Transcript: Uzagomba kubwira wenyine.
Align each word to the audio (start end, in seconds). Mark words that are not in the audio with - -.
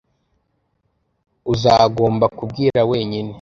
Uzagomba 1.53 2.25
kubwira 2.37 2.79
wenyine. 2.89 3.29